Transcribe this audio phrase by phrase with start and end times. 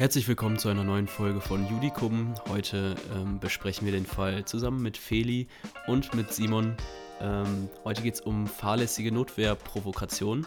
[0.00, 2.34] Herzlich willkommen zu einer neuen Folge von Judikum.
[2.48, 5.46] Heute ähm, besprechen wir den Fall zusammen mit Feli
[5.88, 6.74] und mit Simon.
[7.20, 10.46] Ähm, heute geht es um fahrlässige Notwehrprovokation.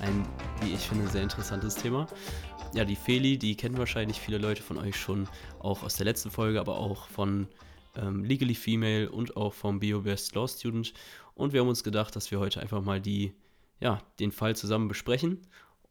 [0.00, 0.26] Ein,
[0.62, 2.08] wie ich finde, sehr interessantes Thema.
[2.74, 5.28] Ja, die Feli, die kennen wahrscheinlich viele Leute von euch schon,
[5.60, 7.46] auch aus der letzten Folge, aber auch von
[7.94, 10.92] ähm, Legally Female und auch vom BioBest Law Student.
[11.36, 13.32] Und wir haben uns gedacht, dass wir heute einfach mal die,
[13.78, 15.46] ja, den Fall zusammen besprechen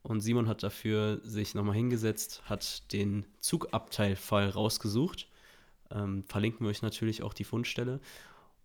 [0.07, 5.27] und Simon hat dafür sich nochmal hingesetzt, hat den Zugabteilfall rausgesucht.
[5.91, 7.99] Ähm, verlinken wir euch natürlich auch die Fundstelle.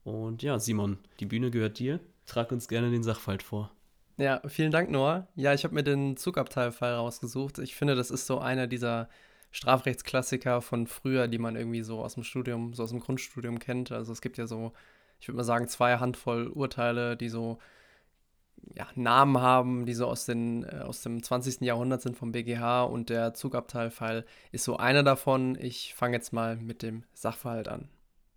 [0.05, 1.99] Und ja, Simon, die Bühne gehört dir.
[2.27, 3.73] Trag uns gerne den Sachverhalt vor.
[4.19, 5.27] Ja, vielen Dank, Noah.
[5.35, 7.59] Ja, ich habe mir den Zugabteilfall rausgesucht.
[7.59, 9.09] Ich finde, das ist so einer dieser
[9.51, 13.91] Strafrechtsklassiker von früher, die man irgendwie so aus dem Studium, so aus dem Grundstudium kennt.
[13.91, 14.73] Also es gibt ja so,
[15.19, 17.59] ich würde mal sagen, zwei Handvoll Urteile, die so
[18.75, 21.63] ja, Namen haben, die so aus, den, äh, aus dem 20.
[21.63, 25.57] Jahrhundert sind vom BGH und der Zugabteilfall ist so einer davon.
[25.61, 27.89] Ich fange jetzt mal mit dem Sachverhalt an.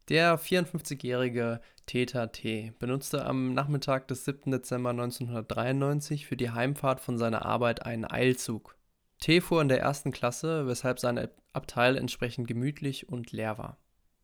[0.09, 4.52] Der 54-jährige Täter T benutzte am Nachmittag des 7.
[4.52, 8.75] Dezember 1993 für die Heimfahrt von seiner Arbeit einen Eilzug.
[9.19, 13.77] T fuhr in der ersten Klasse, weshalb sein Abteil entsprechend gemütlich und leer war.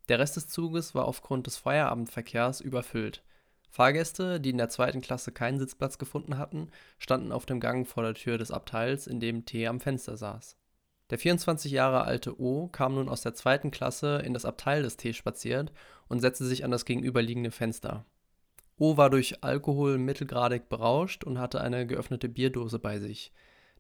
[0.10, 3.24] Der Rest des Zuges war aufgrund des Feierabendverkehrs überfüllt.
[3.72, 6.70] Fahrgäste, die in der zweiten Klasse keinen Sitzplatz gefunden hatten,
[7.00, 10.58] standen auf dem Gang vor der Tür des Abteils, in dem T am Fenster saß.
[11.10, 14.98] Der 24 Jahre alte O kam nun aus der zweiten Klasse in das Abteil des
[14.98, 15.72] T spaziert
[16.10, 18.06] und setzte sich an das gegenüberliegende Fenster.
[18.78, 23.32] O war durch Alkohol mittelgradig berauscht und hatte eine geöffnete Bierdose bei sich.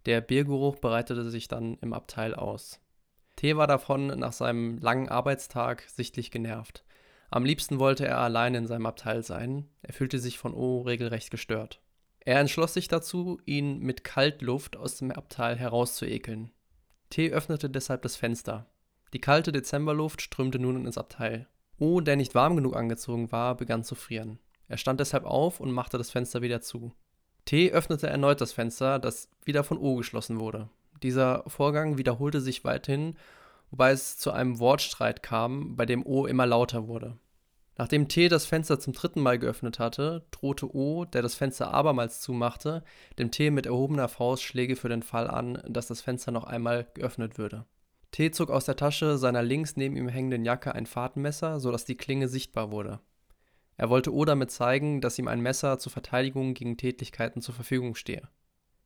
[0.05, 2.80] Der Biergeruch breitete sich dann im Abteil aus.
[3.36, 6.86] T war davon nach seinem langen Arbeitstag sichtlich genervt.
[7.34, 11.32] Am liebsten wollte er allein in seinem Abteil sein, er fühlte sich von O regelrecht
[11.32, 11.82] gestört.
[12.20, 16.52] Er entschloss sich dazu, ihn mit Kaltluft aus dem Abteil herauszuekeln.
[17.10, 18.70] T öffnete deshalb das Fenster.
[19.14, 21.48] Die kalte Dezemberluft strömte nun ins Abteil.
[21.80, 24.40] O, der nicht warm genug angezogen war, begann zu frieren.
[24.68, 26.94] Er stand deshalb auf und machte das Fenster wieder zu.
[27.45, 30.70] T öffnete erneut das Fenster, das wieder von O geschlossen wurde.
[31.02, 33.16] Dieser Vorgang wiederholte sich weiterhin
[33.72, 37.17] wobei es zu einem Wortstreit kam, bei dem O immer lauter wurde.
[37.81, 42.21] Nachdem T das Fenster zum dritten Mal geöffnet hatte, drohte O, der das Fenster abermals
[42.21, 42.83] zumachte,
[43.17, 46.86] dem T mit erhobener Faust Schläge für den Fall an, dass das Fenster noch einmal
[46.93, 47.65] geöffnet würde.
[48.11, 51.97] T zog aus der Tasche seiner links neben ihm hängenden Jacke ein Fahrtenmesser, sodass die
[51.97, 52.99] Klinge sichtbar wurde.
[53.77, 57.95] Er wollte O damit zeigen, dass ihm ein Messer zur Verteidigung gegen Tätlichkeiten zur Verfügung
[57.95, 58.30] stehe.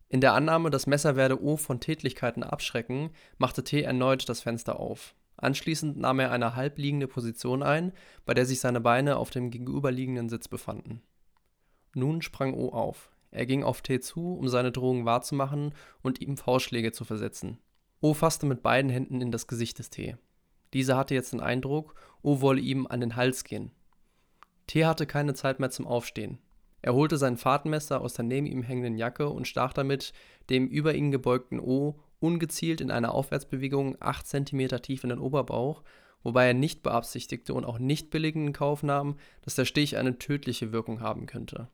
[0.08, 4.80] In der Annahme, das Messer werde O von Tätlichkeiten abschrecken, machte T erneut das Fenster
[4.80, 5.16] auf.
[5.46, 7.94] Anschließend nahm er eine halbliegende Position ein,
[8.26, 11.04] bei der sich seine Beine auf dem gegenüberliegenden Sitz befanden.
[11.94, 13.12] Nun sprang O auf.
[13.30, 17.60] Er ging auf T zu, um seine Drohung wahrzumachen und ihm Faustschläge zu versetzen.
[18.02, 20.18] O fasste mit beiden Händen in das Gesicht des T.
[20.74, 23.70] Dieser hatte jetzt den Eindruck, O wolle ihm an den Hals gehen.
[24.66, 26.40] T hatte keine Zeit mehr zum Aufstehen.
[26.82, 30.12] Er holte sein Fahrtenmesser aus der neben ihm hängenden Jacke und stach damit
[30.50, 35.84] dem über ihn gebeugten O ungezielt in einer Aufwärtsbewegung 8 cm tief in den Oberbauch,
[36.24, 40.18] wobei er nicht beabsichtigte und auch nicht billigend in Kauf nahm, dass der Stich eine
[40.18, 41.70] tödliche Wirkung haben könnte.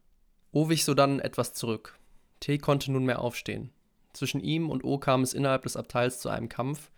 [0.52, 1.98] O wich sodann etwas zurück.
[2.42, 3.72] T konnte nunmehr aufstehen.
[4.14, 6.92] Zwischen ihm und O kam es innerhalb des Abteils zu einem Kampf.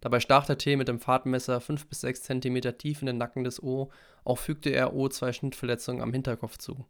[0.00, 3.44] Dabei stach der T mit dem Fahrtenmesser 5 bis 6 cm tief in den Nacken
[3.44, 3.90] des O,
[4.24, 6.86] auch fügte er O zwei Schnittverletzungen am Hinterkopf zu.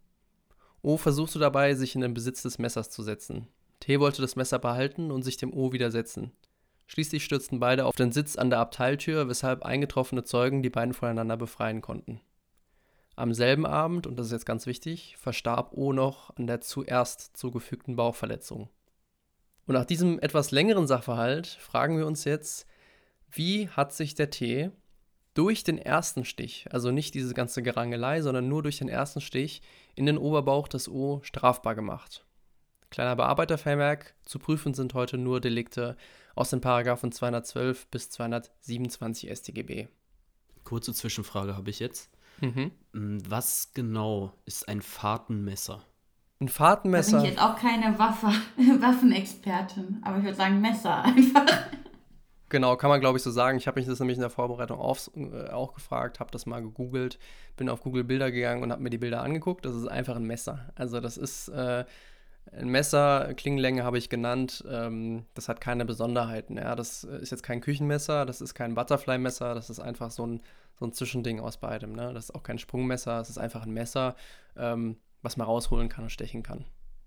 [0.83, 3.49] O versuchte dabei, sich in den Besitz des Messers zu setzen.
[3.91, 6.31] T wollte das Messer behalten und sich dem O widersetzen.
[6.87, 11.37] Schließlich stürzten beide auf den Sitz an der Abteiltür, weshalb eingetroffene Zeugen die beiden voneinander
[11.37, 12.21] befreien konnten.
[13.17, 17.37] Am selben Abend, und das ist jetzt ganz wichtig, verstarb O noch an der zuerst
[17.37, 18.69] zugefügten Bauchverletzung.
[19.67, 22.69] Und nach diesem etwas längeren Sachverhalt fragen wir uns jetzt,
[23.29, 24.71] wie hat sich der T
[25.35, 29.63] durch den ersten Stich, also nicht diese ganze Gerangelei, sondern nur durch den ersten Stich
[29.97, 32.25] in den Oberbauch des O strafbar gemacht.
[32.91, 35.97] Kleiner Bearbeitervermerk, zu prüfen sind heute nur Delikte
[36.35, 39.87] aus den Paragraphen 212 bis 227 StGB.
[40.65, 42.11] Kurze Zwischenfrage habe ich jetzt.
[42.41, 42.73] Mhm.
[42.93, 45.85] Hm, was genau ist ein Fahrtenmesser?
[46.41, 47.13] Ein Fahrtenmesser.
[47.13, 48.27] Da bin ich jetzt auch keine Waffe,
[48.81, 51.47] Waffenexpertin, aber ich würde sagen Messer einfach.
[52.49, 53.59] Genau, kann man glaube ich so sagen.
[53.59, 56.61] Ich habe mich das nämlich in der Vorbereitung auf, äh, auch gefragt, habe das mal
[56.61, 57.21] gegoogelt,
[57.57, 59.65] bin auf Google Bilder gegangen und habe mir die Bilder angeguckt.
[59.65, 60.73] Das ist einfach ein Messer.
[60.75, 61.85] Also das ist äh,
[62.53, 64.65] ein Messer, Klingenlänge habe ich genannt.
[64.69, 66.57] Ähm, das hat keine Besonderheiten.
[66.57, 66.75] Ja.
[66.75, 70.41] Das ist jetzt kein Küchenmesser, das ist kein Butterfly-Messer, das ist einfach so ein,
[70.79, 71.93] so ein Zwischending aus beidem.
[71.93, 72.13] Ne.
[72.13, 74.17] Das ist auch kein Sprungmesser, es ist einfach ein Messer,
[74.57, 76.65] ähm, was man rausholen kann und stechen kann.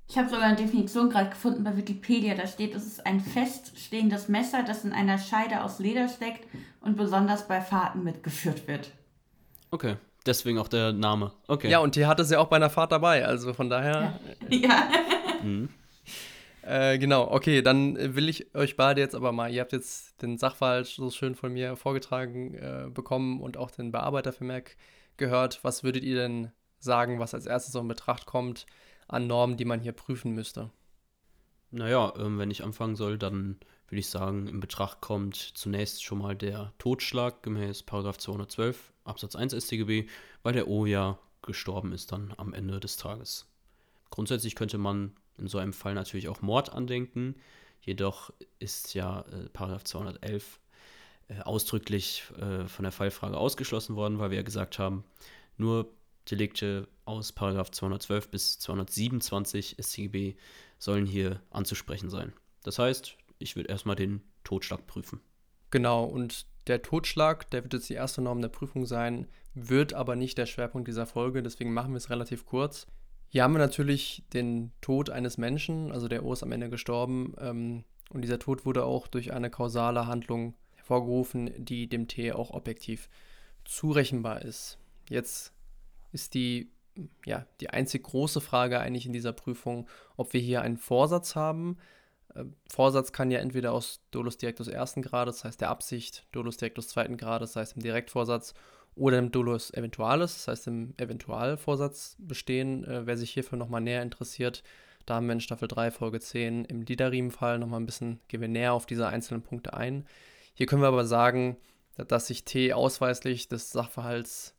[0.09, 2.35] Ich habe sogar eine Definition gerade gefunden bei Wikipedia.
[2.35, 6.45] Da steht, es ist ein feststehendes Messer, das in einer Scheide aus Leder steckt
[6.81, 8.91] und besonders bei Fahrten mitgeführt wird.
[9.71, 9.95] Okay,
[10.25, 11.31] deswegen auch der Name.
[11.47, 11.69] Okay.
[11.69, 14.19] Ja, und die hatte sie auch bei einer Fahrt dabei, also von daher.
[14.49, 14.57] Ja.
[14.57, 14.87] ja.
[15.43, 15.69] Mhm.
[16.63, 20.37] Äh, genau, okay, dann will ich euch beide jetzt aber mal, ihr habt jetzt den
[20.37, 24.77] Sachverhalt so schön von mir vorgetragen äh, bekommen und auch den Bearbeitervermerk
[25.17, 25.59] gehört.
[25.63, 28.65] Was würdet ihr denn sagen, was als erstes so in Betracht kommt
[29.07, 30.69] an Normen, die man hier prüfen müsste?
[31.71, 33.57] Naja, ähm, wenn ich anfangen soll, dann
[33.87, 39.53] würde ich sagen, in Betracht kommt zunächst schon mal der Totschlag gemäß 212 Absatz 1
[39.53, 40.07] StGB,
[40.43, 43.47] weil der O ja gestorben ist dann am Ende des Tages.
[44.11, 47.35] Grundsätzlich könnte man in so einem Fall natürlich auch Mord andenken.
[47.81, 50.59] Jedoch ist ja äh, Paragraph 211
[51.27, 55.03] äh, ausdrücklich äh, von der Fallfrage ausgeschlossen worden, weil wir ja gesagt haben,
[55.57, 55.89] nur
[56.29, 60.35] Delikte aus Paragraph 212 bis 227 StGB
[60.79, 62.33] sollen hier anzusprechen sein.
[62.63, 65.19] Das heißt, ich würde erstmal den Totschlag prüfen.
[65.69, 70.15] Genau, und der Totschlag, der wird jetzt die erste Norm der Prüfung sein, wird aber
[70.15, 72.87] nicht der Schwerpunkt dieser Folge, deswegen machen wir es relativ kurz.
[73.33, 77.33] Hier haben wir natürlich den Tod eines Menschen, also der O ist am Ende gestorben.
[77.39, 82.51] Ähm, und dieser Tod wurde auch durch eine kausale Handlung hervorgerufen, die dem T auch
[82.51, 83.09] objektiv
[83.65, 84.77] zurechenbar ist.
[85.09, 85.51] Jetzt
[86.11, 86.69] ist die,
[87.25, 91.77] ja, die einzig große Frage eigentlich in dieser Prüfung, ob wir hier einen Vorsatz haben.
[92.35, 96.57] Äh, Vorsatz kann ja entweder aus Dolus Directus ersten Grades, das heißt der Absicht, Dolus
[96.57, 98.53] Directus zweiten Grades, das heißt im Direktvorsatz,
[98.95, 102.83] oder im Dolus Eventualis, das heißt im Eventualvorsatz bestehen.
[102.83, 104.63] Äh, wer sich hierfür nochmal näher interessiert,
[105.05, 108.47] da haben wir in Staffel 3, Folge 10 im Didarim-Fall nochmal ein bisschen, gehen wir
[108.47, 110.05] näher auf diese einzelnen Punkte ein.
[110.53, 111.57] Hier können wir aber sagen,
[111.97, 114.55] dass sich T ausweislich des Sachverhalts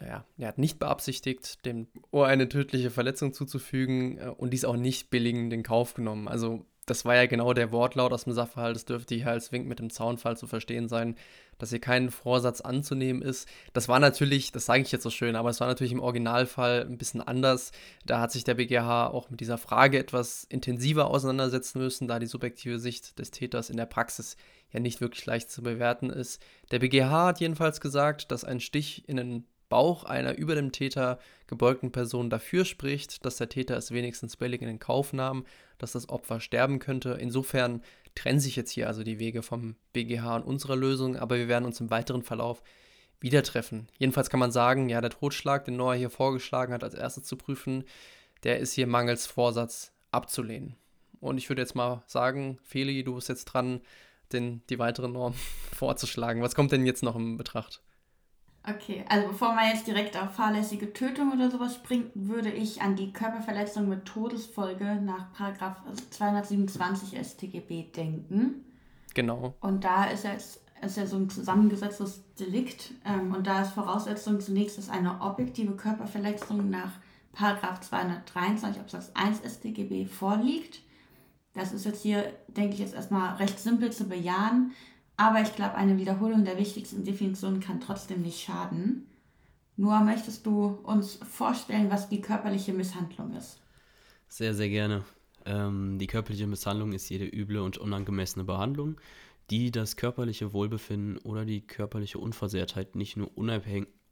[0.00, 4.76] ja, er hat nicht beabsichtigt, dem Ohr eine tödliche Verletzung zuzufügen äh, und dies auch
[4.76, 6.28] nicht billigend in Kauf genommen.
[6.28, 8.76] Also das war ja genau der Wortlaut aus dem Sachverhalt.
[8.76, 11.16] Es dürfte hier als Wink mit dem Zaunfall zu verstehen sein,
[11.58, 13.48] dass hier kein Vorsatz anzunehmen ist.
[13.72, 16.86] Das war natürlich, das sage ich jetzt so schön, aber es war natürlich im Originalfall
[16.88, 17.72] ein bisschen anders.
[18.04, 22.26] Da hat sich der BGH auch mit dieser Frage etwas intensiver auseinandersetzen müssen, da die
[22.26, 24.36] subjektive Sicht des Täters in der Praxis
[24.70, 26.42] ja nicht wirklich leicht zu bewerten ist.
[26.70, 31.18] Der BGH hat jedenfalls gesagt, dass ein Stich in den Bauch einer über dem Täter
[31.48, 35.44] gebeugten Person dafür spricht, dass der Täter es wenigstens billig in den Kauf nahm,
[35.78, 37.18] dass das Opfer sterben könnte.
[37.20, 37.82] Insofern
[38.14, 41.64] trennen sich jetzt hier also die Wege vom BGH und unserer Lösung, aber wir werden
[41.64, 42.62] uns im weiteren Verlauf
[43.18, 43.88] wieder treffen.
[43.98, 47.34] Jedenfalls kann man sagen, ja, der Totschlag, den Noah hier vorgeschlagen hat, als erstes zu
[47.34, 47.82] prüfen,
[48.44, 50.76] der ist hier mangels Vorsatz abzulehnen.
[51.18, 53.80] Und ich würde jetzt mal sagen, Feli, du bist jetzt dran,
[54.32, 55.36] den, die weiteren Normen
[55.72, 56.42] vorzuschlagen.
[56.42, 57.82] Was kommt denn jetzt noch in Betracht?
[58.66, 62.96] Okay, also bevor man jetzt direkt auf fahrlässige Tötung oder sowas springt, würde ich an
[62.96, 68.64] die Körperverletzung mit Todesfolge nach Paragraph 227 StGB denken.
[69.12, 69.54] Genau.
[69.60, 74.40] Und da ist jetzt ist ja so ein zusammengesetztes Delikt ähm, und da ist Voraussetzung
[74.40, 76.92] zunächst, dass eine objektive Körperverletzung nach
[77.32, 80.80] Paragraph 223 Absatz 1 StGB vorliegt.
[81.54, 84.72] Das ist jetzt hier, denke ich, jetzt erstmal recht simpel zu bejahen.
[85.16, 89.06] Aber ich glaube, eine Wiederholung der wichtigsten Definitionen kann trotzdem nicht schaden.
[89.76, 93.60] Nur möchtest du uns vorstellen, was die körperliche Misshandlung ist?
[94.28, 95.04] Sehr, sehr gerne.
[95.44, 99.00] Ähm, die körperliche Misshandlung ist jede üble und unangemessene Behandlung,
[99.50, 103.30] die das körperliche Wohlbefinden oder die körperliche Unversehrtheit nicht nur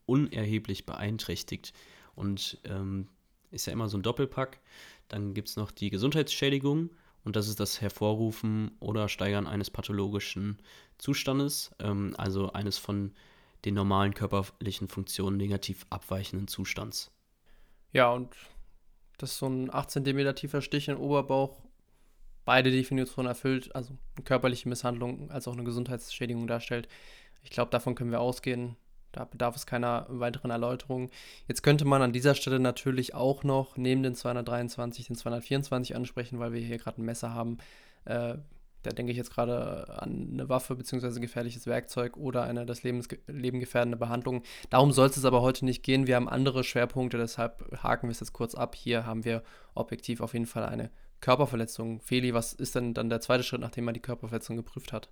[0.05, 1.73] unerheblich beeinträchtigt.
[2.15, 3.07] Und ähm,
[3.51, 4.59] ist ja immer so ein Doppelpack.
[5.07, 6.89] Dann gibt es noch die Gesundheitsschädigung
[7.23, 10.57] und das ist das Hervorrufen oder Steigern eines pathologischen
[10.97, 13.13] Zustandes, ähm, also eines von
[13.65, 17.11] den normalen körperlichen Funktionen negativ abweichenden Zustands.
[17.91, 18.35] Ja, und
[19.17, 21.61] das ist so ein 8 cm tiefer Stich den Oberbauch
[22.45, 26.87] beide Definitionen erfüllt, also eine körperliche Misshandlung als auch eine Gesundheitsschädigung darstellt.
[27.41, 28.75] Ich glaube, davon können wir ausgehen.
[29.13, 31.09] Da bedarf es keiner weiteren Erläuterung.
[31.47, 36.39] Jetzt könnte man an dieser Stelle natürlich auch noch neben den 223 den 224 ansprechen,
[36.39, 37.59] weil wir hier gerade ein Messer haben.
[38.05, 38.35] Äh,
[38.81, 41.19] da denke ich jetzt gerade an eine Waffe bzw.
[41.19, 44.43] gefährliches Werkzeug oder eine das Lebens Leben gefährdende Behandlung.
[44.69, 46.05] Darum soll es aber heute nicht gehen.
[46.05, 48.75] Wir haben andere Schwerpunkte, deshalb haken wir es jetzt kurz ab.
[48.75, 49.43] Hier haben wir
[49.73, 50.91] objektiv auf jeden Fall eine
[51.21, 52.01] Körperverletzung.
[52.01, 55.09] Feli, was ist denn dann der zweite Schritt, nachdem man die Körperverletzung geprüft hat?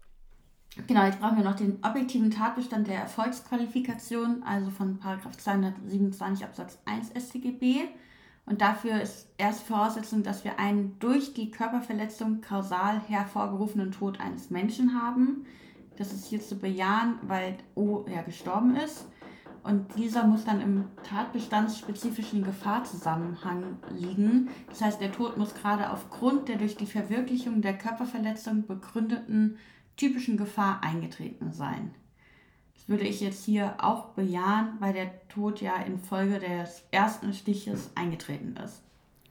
[0.88, 7.10] Genau, jetzt brauchen wir noch den objektiven Tatbestand der Erfolgsqualifikation, also von 227 Absatz 1
[7.10, 7.82] StGB.
[8.46, 14.50] Und dafür ist erst Voraussetzung, dass wir einen durch die Körperverletzung kausal hervorgerufenen Tod eines
[14.50, 15.46] Menschen haben.
[15.98, 19.06] Das ist hier zu bejahen, weil O ja gestorben ist.
[19.64, 24.50] und dieser muss dann im tatbestandsspezifischen Gefahrzusammenhang liegen.
[24.70, 29.58] Das heißt, der Tod muss gerade aufgrund der durch die Verwirklichung der Körperverletzung begründeten
[30.02, 31.94] typischen Gefahr eingetreten sein.
[32.74, 37.92] Das würde ich jetzt hier auch bejahen, weil der Tod ja infolge des ersten Stiches
[37.94, 38.82] eingetreten ist.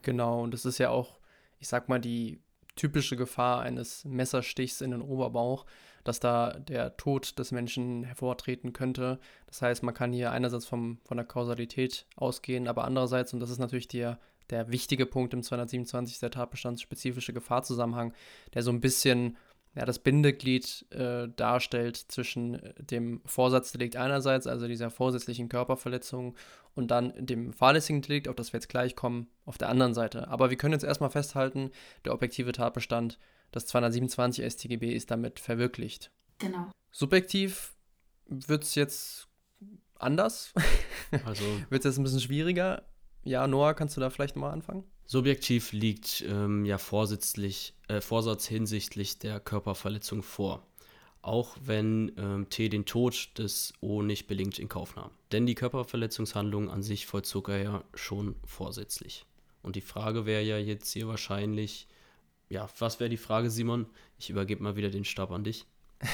[0.03, 1.19] Genau, und das ist ja auch,
[1.59, 2.41] ich sag mal, die
[2.77, 5.67] typische Gefahr eines Messerstichs in den Oberbauch,
[6.05, 9.19] dass da der Tod des Menschen hervortreten könnte.
[9.49, 13.51] Das heißt, man kann hier einerseits vom, von der Kausalität ausgehen, aber andererseits, und das
[13.51, 18.15] ist natürlich der, der wichtige Punkt im 227, der tatbestandsspezifische Gefahrzusammenhang,
[18.55, 19.37] der so ein bisschen
[19.75, 26.37] ja, das Bindeglied äh, darstellt zwischen äh, dem Vorsatzdelikt einerseits, also dieser vorsätzlichen Körperverletzung,
[26.75, 30.29] und dann dem fahrlässigen Delikt, auf das wir jetzt gleich kommen, auf der anderen Seite.
[30.29, 31.71] Aber wir können jetzt erstmal festhalten,
[32.05, 33.19] der objektive Tatbestand,
[33.53, 36.11] das 227 StGB ist damit verwirklicht.
[36.39, 36.71] Genau.
[36.93, 37.75] Subjektiv
[38.27, 39.29] wird es jetzt
[39.99, 40.53] anders.
[41.25, 42.85] Also wird es jetzt ein bisschen schwieriger.
[43.23, 44.85] Ja, Noah, kannst du da vielleicht mal anfangen?
[45.07, 50.67] Subjektiv liegt ähm, ja vorsätzlich, äh, Vorsatz hinsichtlich der Körperverletzung vor.
[51.23, 55.11] Auch wenn ähm, T den Tod des O nicht bedingt in Kauf nahm.
[55.33, 59.27] Denn die Körperverletzungshandlung an sich vollzog er ja schon vorsätzlich.
[59.63, 61.89] Und die Frage wäre ja jetzt hier wahrscheinlich,
[62.49, 63.87] ja, was wäre die Frage, Simon?
[64.19, 65.67] Ich übergebe mal wieder den Stab an dich.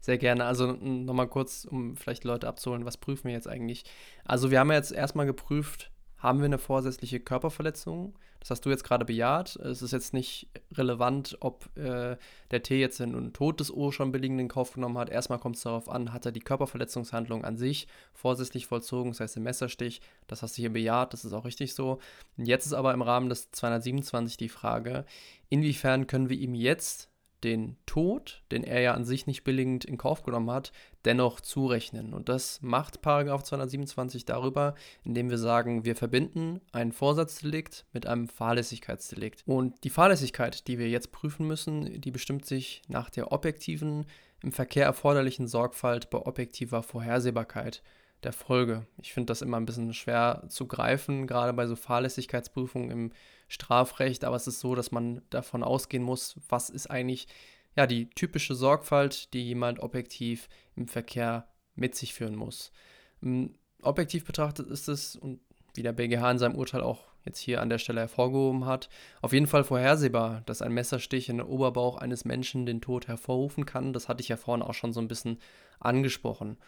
[0.00, 0.44] Sehr gerne.
[0.44, 3.84] Also nochmal kurz, um vielleicht Leute abzuholen, was prüfen wir jetzt eigentlich?
[4.24, 8.14] Also wir haben ja jetzt erstmal geprüft, haben wir eine vorsätzliche Körperverletzung.
[8.40, 9.56] Das hast du jetzt gerade bejaht.
[9.56, 12.18] Es ist jetzt nicht relevant, ob äh,
[12.50, 15.08] der T jetzt einen Tod des O schon billigend in Kauf genommen hat.
[15.08, 19.36] Erstmal kommt es darauf an, hat er die Körperverletzungshandlung an sich vorsätzlich vollzogen, das heißt
[19.36, 20.02] den Messerstich.
[20.26, 22.00] Das hast du hier bejaht, das ist auch richtig so.
[22.36, 25.06] Jetzt ist aber im Rahmen des 227 die Frage,
[25.48, 27.08] inwiefern können wir ihm jetzt
[27.44, 30.72] den Tod, den er ja an sich nicht billigend in Kauf genommen hat,
[31.04, 32.14] dennoch zurechnen.
[32.14, 34.74] Und das macht Paragraph 227 darüber,
[35.04, 39.42] indem wir sagen, wir verbinden ein Vorsatzdelikt mit einem Fahrlässigkeitsdelikt.
[39.46, 44.06] Und die Fahrlässigkeit, die wir jetzt prüfen müssen, die bestimmt sich nach der objektiven,
[44.42, 47.82] im Verkehr erforderlichen Sorgfalt bei objektiver Vorhersehbarkeit
[48.24, 48.86] der Folge.
[49.00, 53.12] Ich finde das immer ein bisschen schwer zu greifen, gerade bei so Fahrlässigkeitsprüfungen im
[53.48, 57.28] Strafrecht, aber es ist so, dass man davon ausgehen muss, was ist eigentlich
[57.76, 62.72] ja die typische Sorgfalt, die jemand objektiv im Verkehr mit sich führen muss.
[63.20, 65.40] Hm, objektiv betrachtet ist es, und
[65.74, 68.88] wie der BGH in seinem Urteil auch jetzt hier an der Stelle hervorgehoben hat,
[69.22, 73.66] auf jeden Fall vorhersehbar, dass ein Messerstich in den Oberbauch eines Menschen den Tod hervorrufen
[73.66, 73.92] kann.
[73.92, 75.38] Das hatte ich ja vorhin auch schon so ein bisschen
[75.80, 76.58] angesprochen.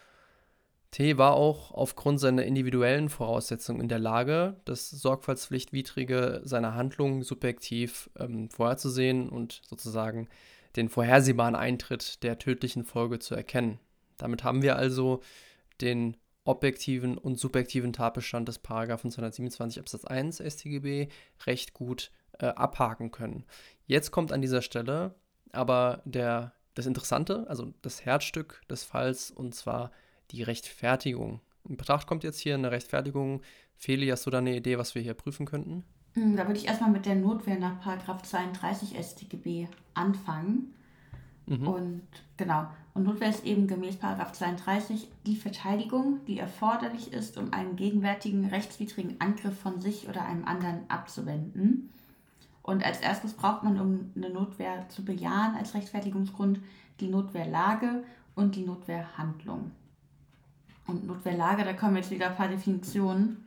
[0.91, 8.09] T war auch aufgrund seiner individuellen Voraussetzungen in der Lage, das Sorgfaltspflichtwidrige seiner Handlungen subjektiv
[8.17, 10.27] ähm, vorherzusehen und sozusagen
[10.75, 13.79] den vorhersehbaren Eintritt der tödlichen Folge zu erkennen.
[14.17, 15.21] Damit haben wir also
[15.81, 21.09] den objektiven und subjektiven Tatbestand des Paragraphen 227 Absatz 1 StGB
[21.45, 23.43] recht gut äh, abhaken können.
[23.85, 25.15] Jetzt kommt an dieser Stelle
[25.51, 29.91] aber der, das Interessante, also das Herzstück des Falls, und zwar
[30.31, 31.41] die Rechtfertigung.
[31.67, 33.41] In Betracht kommt jetzt hier eine Rechtfertigung.
[33.75, 35.83] Feli, hast du da eine Idee, was wir hier prüfen könnten?
[36.13, 40.73] Hm, da würde ich erstmal mit der Notwehr nach 32 StGB anfangen.
[41.45, 41.67] Mhm.
[41.67, 47.75] Und genau, und Notwehr ist eben gemäß 32 die Verteidigung, die erforderlich ist, um einen
[47.75, 51.89] gegenwärtigen rechtswidrigen Angriff von sich oder einem anderen abzuwenden.
[52.63, 56.59] Und als erstes braucht man, um eine Notwehr zu bejahen, als Rechtfertigungsgrund
[56.99, 58.03] die Notwehrlage
[58.35, 59.71] und die Notwehrhandlung
[60.87, 63.45] und Notwehrlage, da kommen jetzt wieder ein paar Definitionen,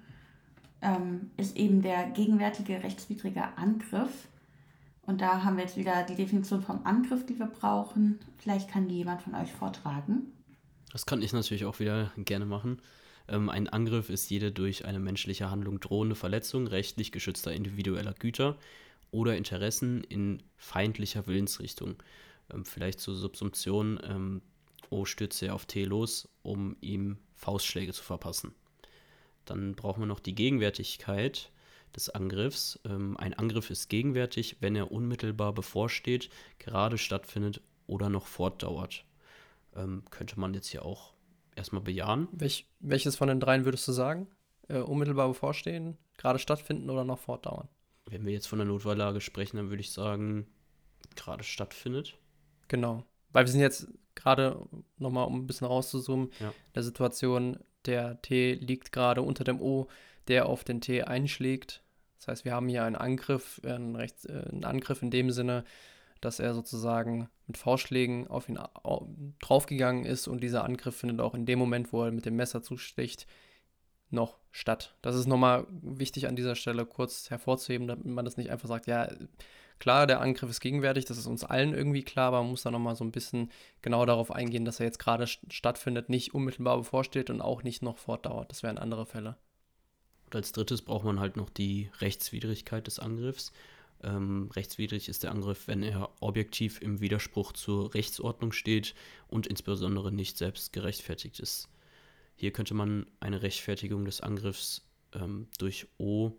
[0.82, 4.28] ähm, ist eben der gegenwärtige rechtswidrige Angriff.
[5.02, 8.20] Und da haben wir jetzt wieder die Definition vom Angriff, die wir brauchen.
[8.38, 10.32] Vielleicht kann die jemand von euch vortragen.
[10.92, 12.80] Das kann ich natürlich auch wieder gerne machen.
[13.28, 18.56] Ähm, ein Angriff ist jede durch eine menschliche Handlung drohende Verletzung rechtlich geschützter individueller Güter
[19.10, 21.96] oder Interessen in feindlicher Willensrichtung.
[22.52, 24.00] Ähm, vielleicht zur Subsumption.
[24.02, 24.42] Ähm,
[24.90, 28.54] O stürzt er auf T los, um ihm Faustschläge zu verpassen.
[29.46, 31.50] Dann brauchen wir noch die Gegenwärtigkeit
[31.96, 32.78] des Angriffs.
[32.84, 36.28] Ähm, ein Angriff ist gegenwärtig, wenn er unmittelbar bevorsteht,
[36.58, 39.04] gerade stattfindet oder noch fortdauert.
[39.74, 41.14] Ähm, könnte man jetzt hier auch
[41.56, 42.28] erstmal bejahen.
[42.32, 44.28] Welch, welches von den dreien würdest du sagen?
[44.68, 47.68] Äh, unmittelbar bevorstehen, gerade stattfinden oder noch fortdauern?
[48.06, 50.46] Wenn wir jetzt von der Notfalllage sprechen, dann würde ich sagen,
[51.16, 52.18] gerade stattfindet.
[52.68, 53.04] Genau.
[53.32, 54.60] Weil wir sind jetzt gerade
[54.98, 56.52] nochmal, um ein bisschen rauszuzoomen, ja.
[56.74, 59.88] der Situation, der T liegt gerade unter dem O,
[60.28, 61.82] der auf den T einschlägt.
[62.18, 65.64] Das heißt, wir haben hier einen Angriff, einen, Rechts, äh, einen Angriff in dem Sinne,
[66.20, 68.58] dass er sozusagen mit Faustschlägen auf ihn
[69.40, 72.62] draufgegangen ist und dieser Angriff findet auch in dem Moment, wo er mit dem Messer
[72.62, 73.26] zusticht,
[74.10, 74.96] noch statt.
[75.02, 78.86] Das ist nochmal wichtig an dieser Stelle kurz hervorzuheben, damit man das nicht einfach sagt,
[78.86, 79.08] ja,
[79.80, 82.70] klar, der Angriff ist gegenwärtig, das ist uns allen irgendwie klar, aber man muss da
[82.70, 83.50] nochmal so ein bisschen
[83.82, 87.98] genau darauf eingehen, dass er jetzt gerade stattfindet, nicht unmittelbar bevorsteht und auch nicht noch
[87.98, 88.50] fortdauert.
[88.50, 89.36] Das wären andere Fälle.
[90.26, 93.52] Und als drittes braucht man halt noch die Rechtswidrigkeit des Angriffs.
[94.02, 98.94] Ähm, rechtswidrig ist der Angriff, wenn er objektiv im Widerspruch zur Rechtsordnung steht
[99.28, 101.68] und insbesondere nicht selbst gerechtfertigt ist.
[102.36, 106.32] Hier könnte man eine Rechtfertigung des Angriffs ähm, durch O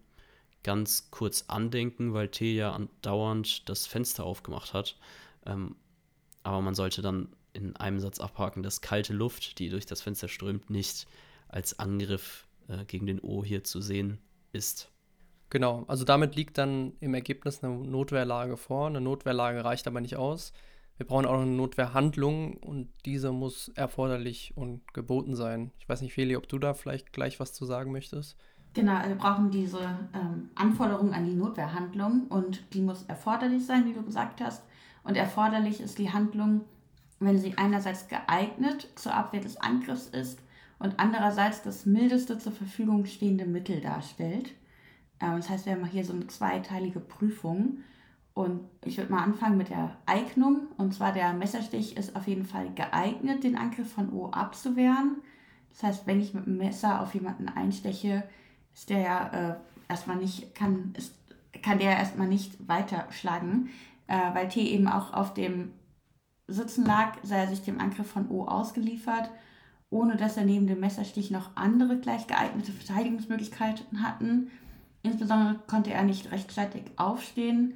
[0.64, 4.98] ganz kurz andenken, weil T ja andauernd das Fenster aufgemacht hat.
[5.46, 5.76] Ähm,
[6.44, 10.28] aber man sollte dann in einem Satz abhaken, dass kalte Luft, die durch das Fenster
[10.28, 11.08] strömt, nicht
[11.48, 14.20] als Angriff äh, gegen den O hier zu sehen
[14.54, 14.90] ist.
[15.50, 18.88] Genau, also damit liegt dann im Ergebnis eine Notwehrlage vor.
[18.88, 20.54] Eine Notwehrlage reicht aber nicht aus.
[20.96, 25.72] Wir brauchen auch eine Notwehrhandlung und diese muss erforderlich und geboten sein.
[25.80, 28.38] Ich weiß nicht, Feli, ob du da vielleicht gleich was zu sagen möchtest.
[28.74, 29.80] Genau, also wir brauchen diese
[30.14, 34.64] ähm, Anforderung an die Notwehrhandlung und die muss erforderlich sein, wie du gesagt hast.
[35.04, 36.62] Und erforderlich ist die Handlung,
[37.20, 40.40] wenn sie einerseits geeignet zur Abwehr des Angriffs ist
[40.80, 44.54] und andererseits das mildeste zur Verfügung stehende Mittel darstellt.
[45.20, 47.80] Ähm, das heißt, wir haben hier so eine zweiteilige Prüfung.
[48.34, 50.68] Und ich würde mal anfangen mit der Eignung.
[50.78, 55.18] Und zwar der Messerstich ist auf jeden Fall geeignet, den Angriff von O abzuwehren.
[55.72, 58.24] Das heißt, wenn ich mit dem Messer auf jemanden einsteche,
[58.74, 59.56] ist der ja äh,
[59.90, 61.16] erstmal nicht, kann, ist,
[61.62, 63.70] kann der erstmal nicht weiterschlagen,
[64.08, 65.72] äh, weil T eben auch auf dem
[66.48, 69.30] Sitzen lag, sei er sich dem Angriff von O ausgeliefert,
[69.90, 74.52] ohne dass er neben dem Messerstich noch andere gleich geeignete Verteidigungsmöglichkeiten hatten.
[75.04, 77.76] Insbesondere konnte er nicht rechtzeitig aufstehen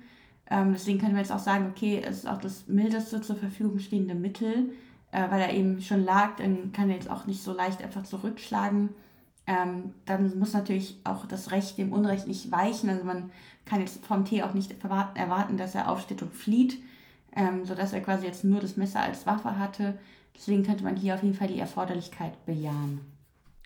[0.49, 3.79] ähm, deswegen können wir jetzt auch sagen, okay, es ist auch das mildeste zur Verfügung
[3.79, 4.71] stehende Mittel,
[5.11, 8.03] äh, weil er eben schon lag, dann kann er jetzt auch nicht so leicht einfach
[8.03, 8.89] zurückschlagen.
[9.47, 12.89] Ähm, dann muss natürlich auch das Recht dem Unrecht nicht weichen.
[12.89, 13.31] Also man
[13.65, 16.81] kann jetzt vom T auch nicht erwarten, dass er aufsteht und flieht,
[17.35, 19.97] ähm, sodass er quasi jetzt nur das Messer als Waffe hatte.
[20.35, 23.01] Deswegen könnte man hier auf jeden Fall die Erforderlichkeit bejahen.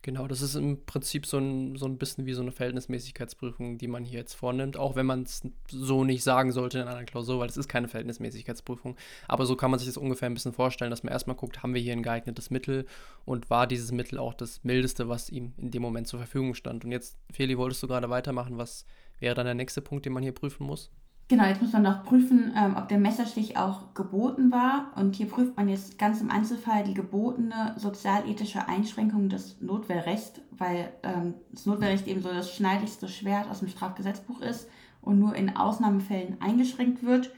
[0.01, 3.87] Genau, das ist im Prinzip so ein, so ein bisschen wie so eine Verhältnismäßigkeitsprüfung, die
[3.87, 7.39] man hier jetzt vornimmt, auch wenn man es so nicht sagen sollte in einer Klausur,
[7.39, 8.95] weil es ist keine Verhältnismäßigkeitsprüfung.
[9.27, 11.73] Aber so kann man sich das ungefähr ein bisschen vorstellen, dass man erstmal guckt, haben
[11.73, 12.85] wir hier ein geeignetes Mittel
[13.25, 16.85] und war dieses Mittel auch das mildeste, was ihm in dem Moment zur Verfügung stand.
[16.85, 18.57] Und jetzt, Feli, wolltest du gerade weitermachen?
[18.57, 18.85] Was
[19.19, 20.91] wäre dann der nächste Punkt, den man hier prüfen muss?
[21.29, 24.91] Genau, jetzt muss man noch prüfen, ähm, ob der Messerstich auch geboten war.
[24.95, 30.91] Und hier prüft man jetzt ganz im Einzelfall die gebotene sozialethische Einschränkung des Notwehrrechts, weil
[31.03, 34.67] ähm, das Notwehrrecht eben so das schneidigste Schwert aus dem Strafgesetzbuch ist
[35.01, 37.29] und nur in Ausnahmefällen eingeschränkt wird.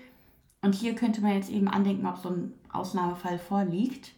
[0.62, 4.14] Und hier könnte man jetzt eben andenken, ob so ein Ausnahmefall vorliegt.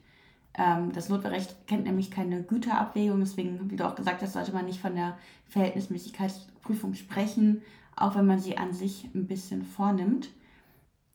[0.56, 4.66] Ähm, das Notwehrrecht kennt nämlich keine Güterabwägung, deswegen, wie du auch gesagt hast, sollte man
[4.66, 7.64] nicht von der Verhältnismäßigkeitsprüfung sprechen
[7.96, 10.30] auch wenn man sie an sich ein bisschen vornimmt.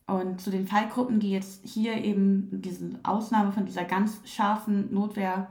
[0.06, 5.48] Und zu den Fallgruppen, die jetzt hier eben diese Ausnahme von dieser ganz scharfen Notwehr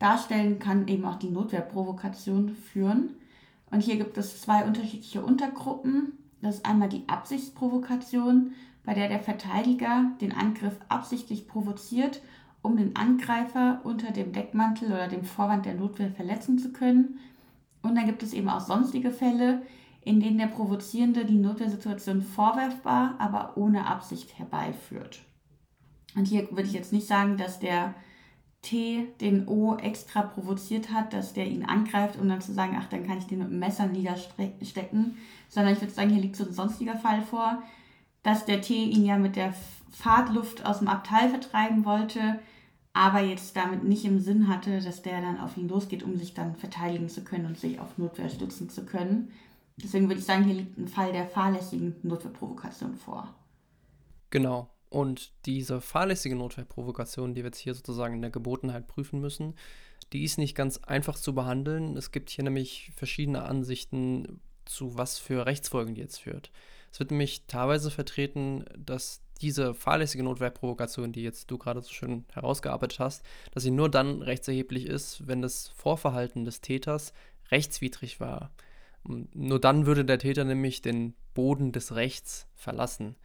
[0.00, 3.10] darstellen, kann eben auch die Notwehrprovokation führen.
[3.70, 6.18] Und hier gibt es zwei unterschiedliche Untergruppen.
[6.42, 8.52] Das ist einmal die Absichtsprovokation,
[8.84, 12.20] bei der der Verteidiger den Angriff absichtlich provoziert,
[12.62, 17.18] um den Angreifer unter dem Deckmantel oder dem Vorwand der Notwehr verletzen zu können.
[17.82, 19.62] Und dann gibt es eben auch sonstige Fälle,
[20.02, 25.20] in denen der Provozierende die Notwehrsituation vorwerfbar, aber ohne Absicht herbeiführt.
[26.16, 27.94] Und hier würde ich jetzt nicht sagen, dass der
[28.62, 32.88] T den O extra provoziert hat, dass der ihn angreift, um dann zu sagen, ach,
[32.88, 35.16] dann kann ich den mit dem Messer niederstecken,
[35.48, 37.62] sondern ich würde sagen, hier liegt so ein sonstiger Fall vor,
[38.22, 39.54] dass der T ihn ja mit der
[39.90, 42.38] Fahrtluft aus dem Abteil vertreiben wollte,
[42.92, 46.34] aber jetzt damit nicht im Sinn hatte, dass der dann auf ihn losgeht, um sich
[46.34, 49.30] dann verteidigen zu können und sich auf Notwehr stützen zu können.
[49.82, 53.34] Deswegen würde ich sagen, hier liegt ein Fall der fahrlässigen Notwehrprovokation vor.
[54.30, 54.70] Genau.
[54.88, 59.54] Und diese fahrlässige Notwehrprovokation, die wir jetzt hier sozusagen in der Gebotenheit prüfen müssen,
[60.12, 61.96] die ist nicht ganz einfach zu behandeln.
[61.96, 66.50] Es gibt hier nämlich verschiedene Ansichten zu was für Rechtsfolgen die jetzt führt.
[66.92, 72.24] Es wird nämlich teilweise vertreten, dass diese fahrlässige Notwehrprovokation, die jetzt du gerade so schön
[72.32, 77.12] herausgearbeitet hast, dass sie nur dann rechtserheblich ist, wenn das Vorverhalten des Täters
[77.50, 78.50] rechtswidrig war.
[79.04, 83.16] Nur dann würde der Täter nämlich den Boden des Rechts verlassen.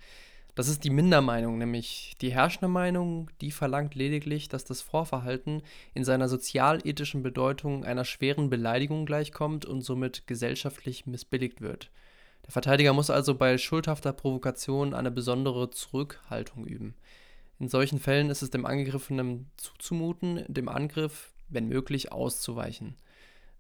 [0.56, 5.62] Das ist die Mindermeinung, nämlich die herrschende Meinung, die verlangt lediglich, dass das Vorverhalten
[5.94, 11.92] in seiner sozialethischen Bedeutung einer schweren Beleidigung gleichkommt und somit gesellschaftlich missbilligt wird.
[12.46, 16.96] Der Verteidiger muss also bei schuldhafter Provokation eine besondere Zurückhaltung üben.
[17.60, 22.96] In solchen Fällen ist es dem Angegriffenen zuzumuten, dem Angriff, wenn möglich, auszuweichen.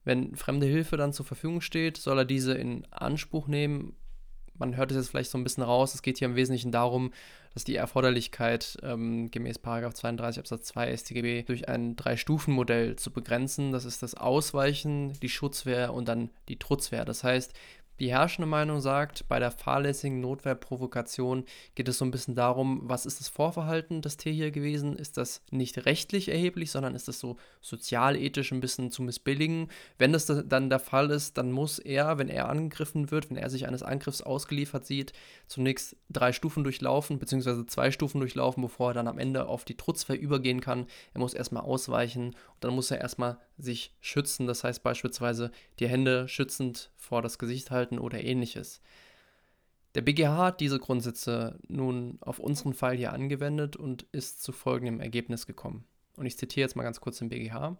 [0.05, 3.95] Wenn fremde Hilfe dann zur Verfügung steht, soll er diese in Anspruch nehmen.
[4.57, 5.93] Man hört es jetzt vielleicht so ein bisschen raus.
[5.93, 7.11] Es geht hier im Wesentlichen darum,
[7.53, 13.71] dass die Erforderlichkeit ähm, gemäß 32 Absatz 2 StGB durch ein Drei-Stufen-Modell zu begrenzen.
[13.71, 17.03] Das ist das Ausweichen, die Schutzwehr und dann die Trutzwehr.
[17.03, 17.53] Das heißt,
[17.99, 23.05] die herrschende Meinung sagt, bei der fahrlässigen Notwehrprovokation geht es so ein bisschen darum, was
[23.05, 24.97] ist das Vorverhalten des T hier gewesen?
[24.97, 29.69] Ist das nicht rechtlich erheblich, sondern ist das so sozialethisch ein bisschen zu missbilligen?
[29.97, 33.49] Wenn das dann der Fall ist, dann muss er, wenn er angegriffen wird, wenn er
[33.49, 35.13] sich eines Angriffs ausgeliefert sieht,
[35.47, 39.77] zunächst drei Stufen durchlaufen, beziehungsweise zwei Stufen durchlaufen, bevor er dann am Ende auf die
[39.77, 40.87] Trutzwehr übergehen kann.
[41.13, 45.87] Er muss erstmal ausweichen und dann muss er erstmal sich schützen, das heißt beispielsweise die
[45.87, 48.81] Hände schützend vor das Gesicht halten oder ähnliches.
[49.95, 54.99] Der BGH hat diese Grundsätze nun auf unseren Fall hier angewendet und ist zu folgendem
[54.99, 55.85] Ergebnis gekommen.
[56.17, 57.77] Und ich zitiere jetzt mal ganz kurz den BGH.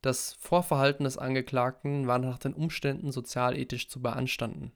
[0.00, 4.72] Das Vorverhalten des Angeklagten war nach den Umständen sozialethisch zu beanstanden.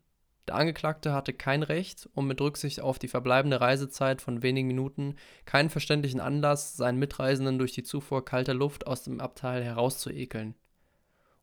[0.47, 5.17] Der Angeklagte hatte kein Recht, um mit Rücksicht auf die verbleibende Reisezeit von wenigen Minuten
[5.47, 10.55] keinen verständlichen Anlass, seinen Mitreisenden durch die Zufuhr kalter Luft aus dem Abteil herauszuekeln.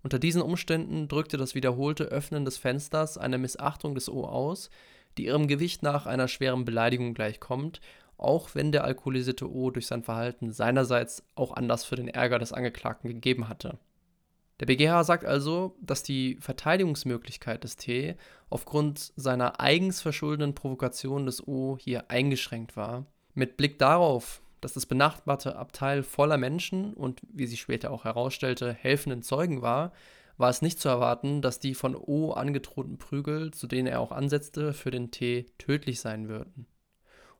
[0.03, 4.69] Unter diesen Umständen drückte das wiederholte Öffnen des Fensters eine Missachtung des O aus,
[5.17, 7.81] die ihrem Gewicht nach einer schweren Beleidigung gleichkommt,
[8.17, 12.53] auch wenn der alkoholisierte O durch sein Verhalten seinerseits auch Anlass für den Ärger des
[12.53, 13.79] Angeklagten gegeben hatte
[14.61, 18.15] der BGH sagt also, dass die Verteidigungsmöglichkeit des T
[18.51, 23.07] aufgrund seiner eigens verschuldeten Provokation des O hier eingeschränkt war.
[23.33, 28.71] Mit Blick darauf, dass das benachbarte Abteil voller Menschen und, wie sich später auch herausstellte,
[28.71, 29.93] helfenden Zeugen war,
[30.37, 34.11] war es nicht zu erwarten, dass die von O angedrohten Prügel, zu denen er auch
[34.11, 36.67] ansetzte, für den T tödlich sein würden.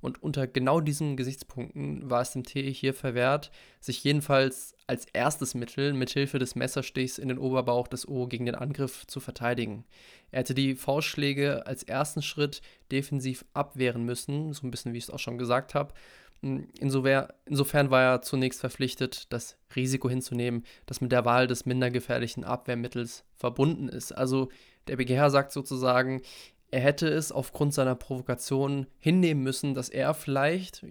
[0.02, 5.54] Und unter genau diesen Gesichtspunkten war es dem T hier verwehrt, sich jedenfalls als erstes
[5.54, 9.86] Mittel mithilfe des Messerstichs in den Oberbauch des O gegen den Angriff zu verteidigen.
[10.32, 12.62] Er hätte die Faustschläge als ersten Schritt
[12.92, 15.94] defensiv abwehren müssen, so ein bisschen wie ich es auch schon gesagt habe.
[16.42, 22.44] Insofern war er zunächst verpflichtet, das Risiko hinzunehmen, das mit der Wahl des minder gefährlichen
[22.44, 24.12] Abwehrmittels verbunden ist.
[24.12, 24.50] Also
[24.88, 26.24] der BGH sagt sozusagen,
[26.72, 30.86] er hätte es aufgrund seiner Provokation hinnehmen müssen, dass er vielleicht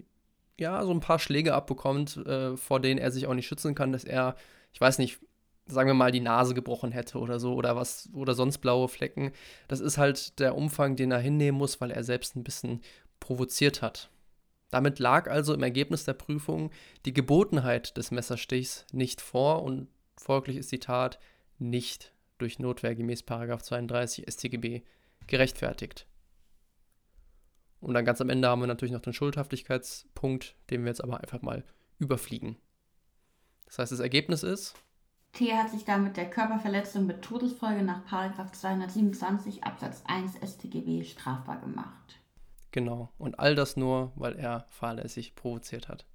[0.59, 3.91] ja so ein paar Schläge abbekommt, äh, vor denen er sich auch nicht schützen kann,
[3.91, 4.35] dass er,
[4.73, 5.19] ich weiß nicht,
[5.65, 9.31] sagen wir mal, die Nase gebrochen hätte oder so oder was oder sonst blaue Flecken.
[9.67, 12.81] Das ist halt der Umfang, den er hinnehmen muss, weil er selbst ein bisschen
[13.19, 14.09] provoziert hat.
[14.69, 16.71] Damit lag also im Ergebnis der Prüfung
[17.05, 21.19] die Gebotenheit des Messerstichs nicht vor und folglich ist die Tat
[21.57, 24.81] nicht durch Notwehr gemäß 32 StGB
[25.27, 26.07] gerechtfertigt.
[27.79, 31.19] Und dann ganz am Ende haben wir natürlich noch den Schuldhaftigkeitspunkt, den wir jetzt aber
[31.19, 31.63] einfach mal
[31.97, 32.57] überfliegen.
[33.65, 34.75] Das heißt, das Ergebnis ist.
[35.33, 42.19] T hat sich damit der Körperverletzung mit Todesfolge nach 227 Absatz 1 StGB strafbar gemacht.
[42.71, 43.09] Genau.
[43.17, 46.05] Und all das nur, weil er fahrlässig provoziert hat.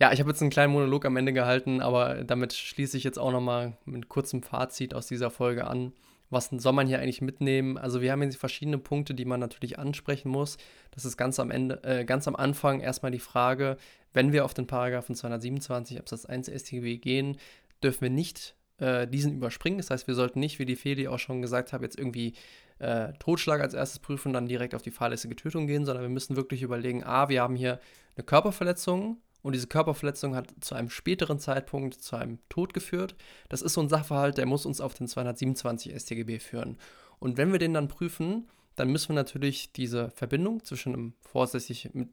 [0.00, 3.18] Ja, ich habe jetzt einen kleinen Monolog am Ende gehalten, aber damit schließe ich jetzt
[3.18, 5.92] auch nochmal mit kurzem Fazit aus dieser Folge an
[6.30, 7.78] was soll man hier eigentlich mitnehmen?
[7.78, 10.56] Also wir haben hier verschiedene Punkte, die man natürlich ansprechen muss.
[10.90, 13.76] Das ist ganz am Ende, äh, ganz am Anfang erstmal die Frage,
[14.12, 17.36] wenn wir auf den Paragraphen 227 Absatz 1 StGB gehen,
[17.82, 19.78] dürfen wir nicht äh, diesen überspringen.
[19.78, 22.34] Das heißt, wir sollten nicht, wie die Feli auch schon gesagt hat, jetzt irgendwie
[22.78, 26.10] äh, Totschlag als erstes prüfen und dann direkt auf die fahrlässige Tötung gehen, sondern wir
[26.10, 27.80] müssen wirklich überlegen, a, wir haben hier
[28.16, 33.14] eine Körperverletzung, und diese Körperverletzung hat zu einem späteren Zeitpunkt zu einem Tod geführt.
[33.50, 36.78] Das ist so ein Sachverhalt, der muss uns auf den 227 StGB führen.
[37.18, 41.12] Und wenn wir den dann prüfen, dann müssen wir natürlich diese Verbindung zwischen,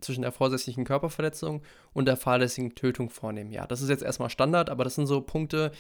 [0.02, 1.62] zwischen der vorsätzlichen Körperverletzung
[1.94, 3.54] und der fahrlässigen Tötung vornehmen.
[3.54, 5.72] Ja, das ist jetzt erstmal Standard, aber das sind so Punkte,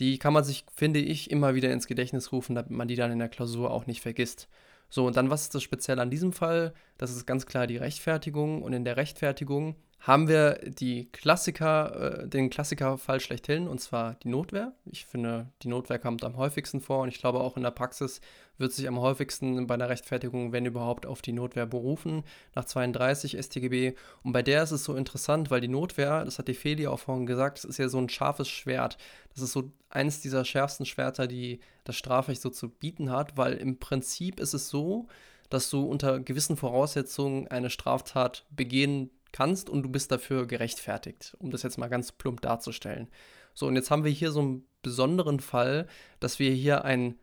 [0.00, 3.12] die kann man sich, finde ich, immer wieder ins Gedächtnis rufen, damit man die dann
[3.12, 4.48] in der Klausur auch nicht vergisst.
[4.88, 6.74] So, und dann, was ist das speziell an diesem Fall?
[6.98, 8.62] Das ist ganz klar die Rechtfertigung.
[8.62, 14.28] Und in der Rechtfertigung haben wir die Klassiker, äh, den Klassikerfall schlechthin, und zwar die
[14.28, 14.72] Notwehr.
[14.84, 18.20] Ich finde, die Notwehr kommt am häufigsten vor und ich glaube auch in der Praxis
[18.58, 23.36] wird sich am häufigsten bei der Rechtfertigung, wenn überhaupt, auf die Notwehr berufen, nach 32
[23.38, 23.94] StGB.
[24.22, 27.00] Und bei der ist es so interessant, weil die Notwehr, das hat die Feli auch
[27.00, 28.96] vorhin gesagt, das ist ja so ein scharfes Schwert.
[29.34, 33.54] Das ist so eines dieser schärfsten Schwerter, die das Strafrecht so zu bieten hat, weil
[33.54, 35.08] im Prinzip ist es so,
[35.50, 41.50] dass du unter gewissen Voraussetzungen eine Straftat begehen kannst und du bist dafür gerechtfertigt, um
[41.50, 43.08] das jetzt mal ganz plump darzustellen.
[43.54, 45.86] So, und jetzt haben wir hier so einen besonderen Fall,
[46.20, 47.16] dass wir hier ein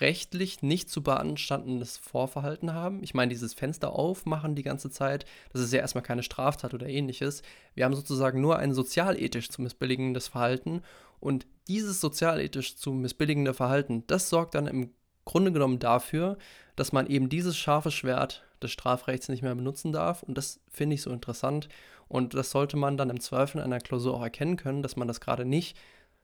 [0.00, 3.02] rechtlich nicht zu beanstandendes Vorverhalten haben.
[3.02, 6.86] Ich meine, dieses Fenster aufmachen die ganze Zeit, das ist ja erstmal keine Straftat oder
[6.86, 7.42] ähnliches.
[7.74, 10.82] Wir haben sozusagen nur ein sozialethisch zu missbilligendes Verhalten
[11.20, 14.90] und dieses sozialethisch zu missbilligende Verhalten, das sorgt dann im
[15.24, 16.36] Grunde genommen dafür,
[16.76, 20.94] dass man eben dieses scharfe Schwert des Strafrechts nicht mehr benutzen darf und das finde
[20.94, 21.68] ich so interessant
[22.08, 25.08] und das sollte man dann im Zweifel in einer Klausur auch erkennen können, dass man
[25.08, 25.76] das gerade nicht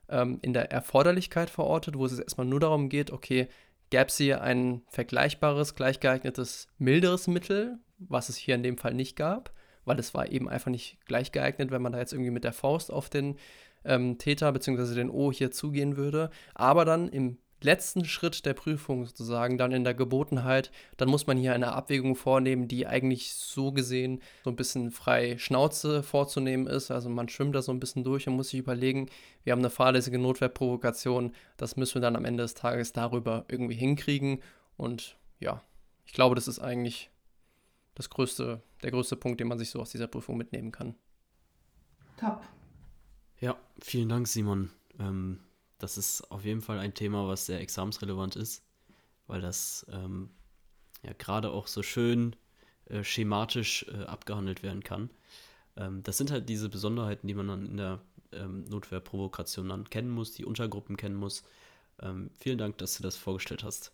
[0.09, 3.49] ähm, in der Erforderlichkeit verortet, wo es erstmal nur darum geht, okay,
[3.91, 9.17] gäbe es hier ein vergleichbares, gleichgeeignetes, milderes Mittel, was es hier in dem Fall nicht
[9.17, 9.53] gab,
[9.85, 12.53] weil es war eben einfach nicht gleich geeignet, wenn man da jetzt irgendwie mit der
[12.53, 13.37] Faust auf den
[13.85, 14.95] ähm, Täter bzw.
[14.95, 16.31] den O hier zugehen würde.
[16.55, 21.37] Aber dann im letzten Schritt der Prüfung sozusagen, dann in der Gebotenheit, dann muss man
[21.37, 26.91] hier eine Abwägung vornehmen, die eigentlich so gesehen so ein bisschen frei Schnauze vorzunehmen ist.
[26.91, 29.09] Also man schwimmt da so ein bisschen durch und muss sich überlegen,
[29.45, 33.77] wir haben eine fahrlässige Notwehrprovokation, das müssen wir dann am Ende des Tages darüber irgendwie
[33.77, 34.43] hinkriegen.
[34.77, 35.63] Und ja,
[36.07, 37.11] ich glaube, das ist eigentlich
[37.95, 40.95] das größte, der größte Punkt, den man sich so aus dieser Prüfung mitnehmen kann.
[42.17, 42.43] Top.
[43.41, 44.71] Ja, vielen Dank, Simon.
[44.99, 45.41] Ähm
[45.81, 48.63] das ist auf jeden Fall ein Thema, was sehr examensrelevant ist,
[49.27, 50.31] weil das ähm,
[51.03, 52.37] ja gerade auch so schön
[52.87, 55.11] äh, schematisch äh, abgehandelt werden kann.
[55.77, 58.01] Ähm, das sind halt diese Besonderheiten, die man dann in der
[58.33, 61.43] ähm, Notwehrprovokation dann kennen muss, die Untergruppen kennen muss.
[62.01, 63.93] Ähm, vielen Dank, dass du das vorgestellt hast.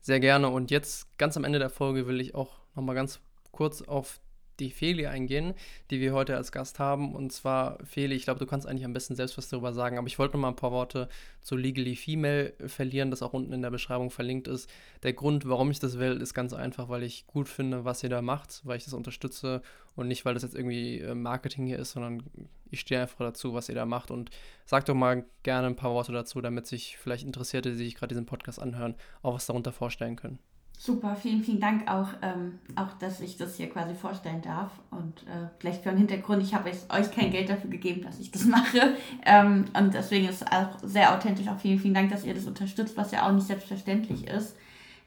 [0.00, 0.48] Sehr gerne.
[0.48, 3.20] Und jetzt ganz am Ende der Folge will ich auch nochmal ganz
[3.52, 4.20] kurz auf
[4.60, 5.54] die Feli eingehen,
[5.90, 7.14] die wir heute als Gast haben.
[7.14, 10.06] Und zwar, Feli, ich glaube, du kannst eigentlich am besten selbst was darüber sagen, aber
[10.06, 11.08] ich wollte noch mal ein paar Worte
[11.40, 14.68] zu Legally Female verlieren, das auch unten in der Beschreibung verlinkt ist.
[15.02, 18.10] Der Grund, warum ich das will, ist ganz einfach, weil ich gut finde, was ihr
[18.10, 19.62] da macht, weil ich das unterstütze
[19.96, 22.22] und nicht, weil das jetzt irgendwie äh, Marketing hier ist, sondern
[22.70, 24.10] ich stehe einfach dazu, was ihr da macht.
[24.10, 24.30] Und
[24.64, 28.08] sag doch mal gerne ein paar Worte dazu, damit sich vielleicht Interessierte, die sich gerade
[28.08, 30.38] diesen Podcast anhören, auch was darunter vorstellen können.
[30.80, 34.70] Super, vielen, vielen Dank auch, ähm, auch, dass ich das hier quasi vorstellen darf.
[34.92, 38.30] Und äh, vielleicht für einen Hintergrund, ich habe euch kein Geld dafür gegeben, dass ich
[38.30, 38.94] das mache.
[39.26, 41.48] Ähm, und deswegen ist es auch sehr authentisch.
[41.48, 44.54] Auch vielen, vielen Dank, dass ihr das unterstützt, was ja auch nicht selbstverständlich ist.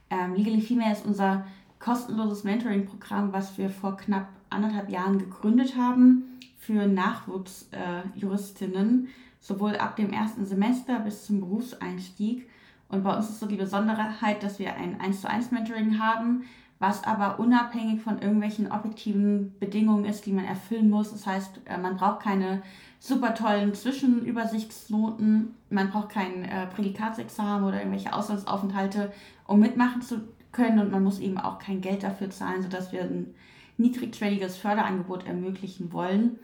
[0.10, 1.46] Ähm, Legally Female ist unser
[1.80, 9.96] kostenloses Mentoring-Programm, was wir vor knapp anderthalb Jahren gegründet haben für Nachwuchsjuristinnen, äh, sowohl ab
[9.96, 12.51] dem ersten Semester bis zum Berufseinstieg.
[12.92, 16.44] Und bei uns ist so die Besonderheit, dass wir ein 1 zu 1 Mentoring haben,
[16.78, 21.12] was aber unabhängig von irgendwelchen objektiven Bedingungen ist, die man erfüllen muss.
[21.12, 22.64] Das heißt, äh, man braucht keine
[23.00, 29.12] super tollen Zwischenübersichtsnoten, man braucht kein äh, Prädikatsexamen oder irgendwelche Auslandsaufenthalte,
[29.48, 33.04] um mitmachen zu können und man muss eben auch kein Geld dafür zahlen, sodass wir
[33.04, 33.34] ein
[33.78, 36.40] niedrigschwelliges Förderangebot ermöglichen wollen.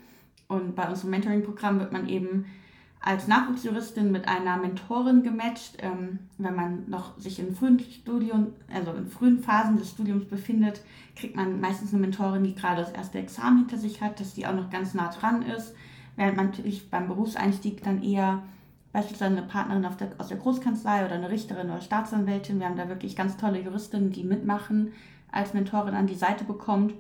[0.48, 2.46] Und bei unserem Mentoring-Programm wird man eben
[3.00, 8.92] als Nachwuchsjuristin mit einer Mentorin gematcht, ähm, wenn man noch sich in frühen Studium, also
[8.92, 10.82] in frühen Phasen des Studiums befindet,
[11.16, 14.48] kriegt man meistens eine Mentorin, die gerade das erste Examen hinter sich hat, dass die
[14.48, 15.74] auch noch ganz nah dran ist,
[16.16, 18.44] während man natürlich beim Berufseinstieg dann eher
[18.92, 22.90] beispielsweise eine Partnerin der, aus der Großkanzlei oder eine Richterin oder Staatsanwältin, wir haben da
[22.90, 24.92] wirklich ganz tolle Juristinnen, die mitmachen,
[25.32, 26.94] als Mentorin an die Seite bekommt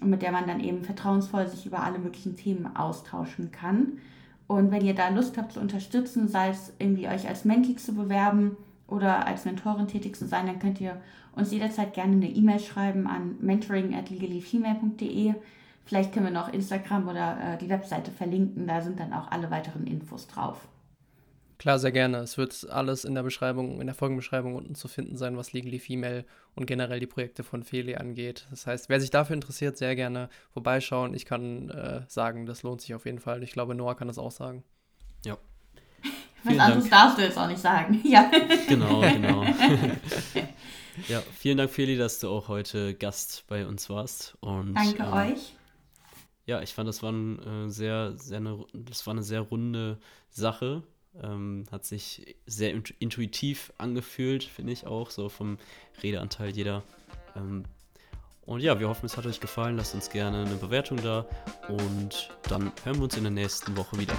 [0.00, 3.98] und mit der man dann eben vertrauensvoll sich über alle möglichen Themen austauschen kann.
[4.50, 7.94] Und wenn ihr da Lust habt zu unterstützen, sei es irgendwie euch als Menti zu
[7.94, 8.56] bewerben
[8.88, 11.00] oder als Mentorin tätig zu sein, dann könnt ihr
[11.36, 15.34] uns jederzeit gerne eine E-Mail schreiben an mentoring at legallyfemale.de.
[15.84, 19.52] Vielleicht können wir noch Instagram oder äh, die Webseite verlinken, da sind dann auch alle
[19.52, 20.66] weiteren Infos drauf.
[21.60, 22.20] Klar, sehr gerne.
[22.20, 25.78] Es wird alles in der Beschreibung, in der Folgenbeschreibung unten zu finden sein, was Legally
[25.78, 28.46] Female und generell die Projekte von Feli angeht.
[28.48, 31.12] Das heißt, wer sich dafür interessiert, sehr gerne vorbeischauen.
[31.12, 33.42] Ich kann äh, sagen, das lohnt sich auf jeden Fall.
[33.42, 34.64] Ich glaube, Noah kann das auch sagen.
[35.26, 35.36] Ja.
[36.44, 38.00] Was anderes darfst du jetzt auch nicht sagen.
[38.04, 38.30] Ja.
[38.66, 39.44] Genau, genau.
[41.08, 44.34] ja, vielen Dank, Feli, dass du auch heute Gast bei uns warst.
[44.40, 45.52] Und, Danke äh, euch.
[46.46, 49.98] Ja, ich fand, das war, ein, äh, sehr, sehr eine, das war eine sehr runde
[50.30, 50.84] Sache
[51.22, 55.58] ähm, hat sich sehr intuitiv angefühlt, finde ich auch, so vom
[56.02, 56.82] Redeanteil jeder.
[57.36, 57.64] Ähm,
[58.46, 59.76] und ja, wir hoffen, es hat euch gefallen.
[59.76, 61.24] Lasst uns gerne eine Bewertung da
[61.68, 64.14] und dann hören wir uns in der nächsten Woche wieder.